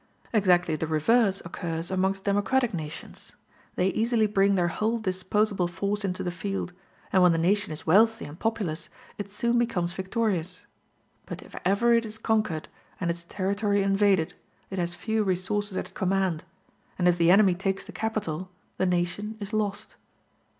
[0.33, 3.33] Exactly the reverse occurs amongst democratic nations:
[3.75, 6.73] they easily bring their whole disposable force into the field,
[7.13, 10.65] and when the nation is wealthy and populous it soon becomes victorious;
[11.27, 12.67] but if ever it is conquered,
[12.99, 14.33] and its territory invaded,
[14.71, 16.43] it has few resources at command;
[16.97, 19.97] and if the enemy takes the capital, the nation is lost.